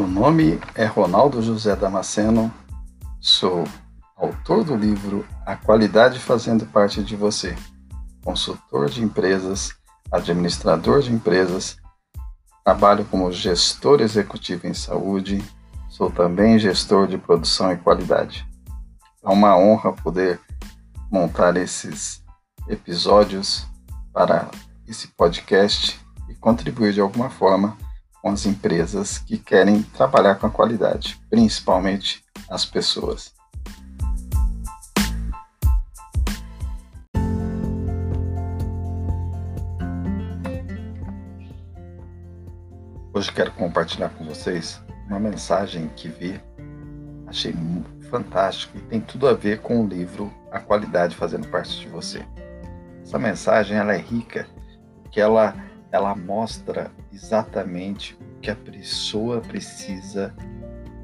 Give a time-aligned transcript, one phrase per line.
[0.00, 2.52] nome é Ronaldo José Damasceno,
[3.20, 3.64] sou
[4.16, 7.56] autor do livro A Qualidade Fazendo Parte de Você,
[8.24, 9.74] consultor de empresas,
[10.10, 11.76] administrador de empresas,
[12.64, 15.44] trabalho como gestor executivo em saúde,
[15.90, 18.46] sou também gestor de produção e qualidade.
[19.22, 20.40] É uma honra poder
[21.10, 22.22] montar esses
[22.68, 23.66] episódios
[24.12, 24.50] para
[24.86, 27.76] esse podcast e contribuir de alguma forma
[28.22, 33.34] com as empresas que querem trabalhar com a qualidade, principalmente as pessoas.
[43.12, 46.40] Hoje quero compartilhar com vocês uma mensagem que vi,
[47.26, 47.52] achei
[48.08, 52.24] fantástico e tem tudo a ver com o livro A Qualidade Fazendo Parte de Você.
[53.02, 54.46] Essa mensagem ela é rica
[55.02, 55.54] porque ela
[55.92, 60.34] ela mostra exatamente o que a pessoa precisa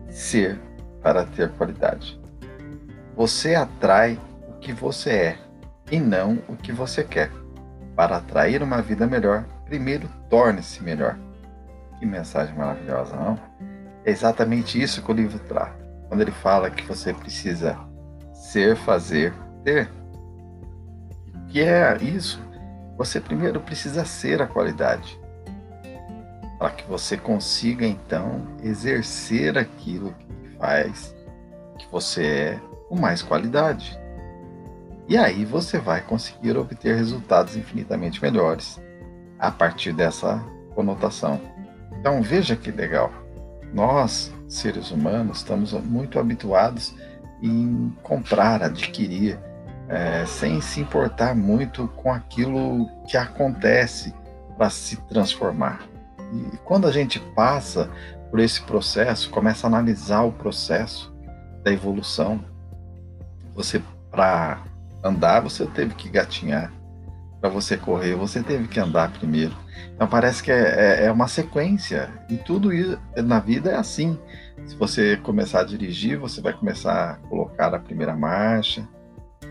[0.08, 0.58] ser
[1.02, 2.18] para ter qualidade.
[3.14, 5.38] Você atrai o que você é
[5.90, 7.30] e não o que você quer.
[7.94, 11.18] Para atrair uma vida melhor, primeiro torne-se melhor.
[11.98, 13.38] Que mensagem maravilhosa, não?
[14.04, 15.72] É exatamente isso que o livro traz.
[16.08, 17.78] Quando ele fala que você precisa
[18.32, 19.90] ser, fazer, ter.
[21.34, 22.40] O que é isso?
[22.98, 25.18] Você primeiro precisa ser a qualidade,
[26.58, 31.16] para que você consiga então exercer aquilo que faz
[31.78, 33.96] que você é com mais qualidade.
[35.06, 38.80] E aí você vai conseguir obter resultados infinitamente melhores
[39.38, 41.40] a partir dessa conotação.
[42.00, 43.12] Então veja que legal.
[43.72, 46.94] Nós, seres humanos, estamos muito habituados
[47.40, 49.38] em comprar, adquirir
[49.88, 54.14] é, sem se importar muito com aquilo que acontece
[54.56, 55.80] para se transformar.
[56.32, 57.90] E quando a gente passa
[58.30, 61.14] por esse processo, começa a analisar o processo
[61.64, 62.44] da evolução,
[63.54, 64.62] você para
[65.02, 66.72] andar você teve que gatinhar,
[67.40, 69.56] para você correr você teve que andar primeiro.
[69.94, 72.70] Então parece que é, é, é uma sequência e tudo
[73.16, 74.18] na vida é assim.
[74.66, 78.86] Se você começar a dirigir, você vai começar a colocar a primeira marcha,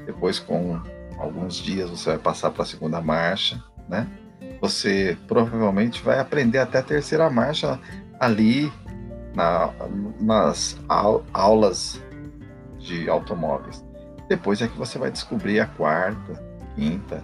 [0.05, 0.81] depois, com
[1.17, 4.07] alguns dias, você vai passar para a segunda marcha, né?
[4.61, 7.79] Você provavelmente vai aprender até a terceira marcha
[8.19, 8.71] ali
[9.35, 9.71] na,
[10.19, 10.77] nas
[11.33, 12.01] aulas
[12.79, 13.85] de automóveis.
[14.27, 16.43] Depois é que você vai descobrir a quarta,
[16.75, 17.23] quinta,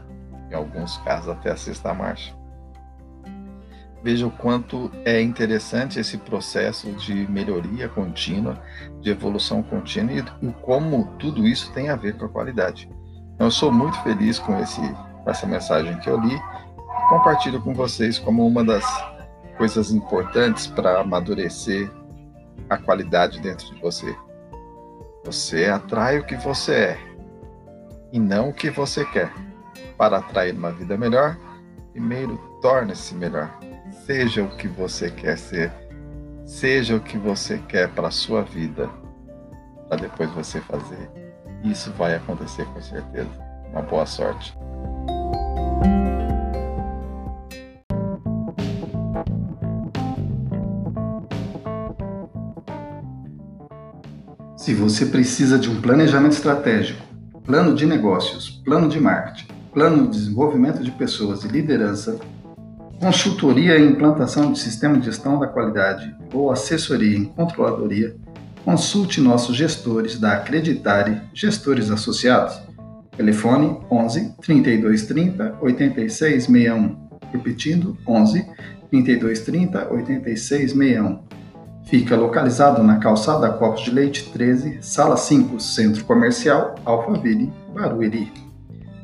[0.50, 2.36] em alguns casos até a sexta marcha.
[4.04, 8.62] Veja o quanto é interessante esse processo de melhoria contínua,
[9.00, 12.90] de evolução contínua e, como tudo isso tem a ver com a qualidade.
[13.34, 17.62] Então, eu sou muito feliz com, esse, com essa mensagem que eu li e compartilho
[17.62, 18.86] com vocês como uma das
[19.58, 21.90] coisas importantes para amadurecer
[22.70, 24.14] a qualidade dentro de você.
[25.24, 27.00] Você atrai o que você é
[28.12, 29.32] e não o que você quer.
[29.98, 31.38] Para atrair uma vida melhor,
[31.94, 33.60] primeiro torne-se melhor.
[34.06, 35.70] Seja o que você quer ser,
[36.46, 38.90] seja o que você quer para a sua vida,
[39.90, 41.12] para depois você fazer.
[41.62, 43.30] Isso vai acontecer com certeza.
[43.70, 44.58] Uma boa sorte.
[54.56, 57.02] Se você precisa de um planejamento estratégico,
[57.44, 62.18] plano de negócios, plano de marketing, plano de desenvolvimento de pessoas e liderança,
[63.04, 68.16] consultoria em implantação de sistema de gestão da qualidade ou assessoria em controladoria,
[68.64, 72.62] consulte nossos gestores da Acreditare Gestores Associados.
[73.18, 76.96] Telefone 11 3230 8661.
[77.30, 78.46] Repetindo, 11
[78.90, 81.20] 3230 8661.
[81.84, 88.32] Fica localizado na calçada Copos de Leite 13, Sala 5, Centro Comercial Alphaville, Barueri.